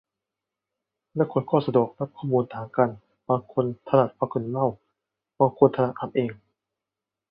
[1.15, 2.89] และคนก็สะดวกรับข้อมูลต่างกัน
[3.27, 4.67] บางคนถนัดฟังคนอื่นเล่า
[5.39, 6.31] บางคนถนัดอ่านเอง